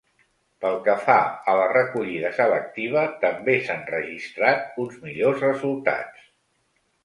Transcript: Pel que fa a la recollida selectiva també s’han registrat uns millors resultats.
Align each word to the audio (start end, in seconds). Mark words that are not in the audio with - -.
Pel 0.63 0.77
que 0.87 0.95
fa 1.09 1.17
a 1.51 1.55
la 1.59 1.67
recollida 1.73 2.33
selectiva 2.39 3.05
també 3.27 3.57
s’han 3.69 3.87
registrat 3.95 4.83
uns 4.87 4.99
millors 5.07 5.49
resultats. 5.49 6.29